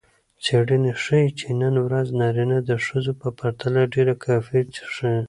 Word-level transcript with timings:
څیړنې 0.43 0.91
ښيي 1.03 1.25
چې 1.39 1.47
نن 1.61 1.75
ورځ 1.87 2.07
نارینه 2.19 2.57
د 2.69 2.71
ښځو 2.85 3.13
په 3.21 3.27
پرتله 3.39 3.81
ډېره 3.93 4.13
کافي 4.25 4.59
څښي. 4.73 5.13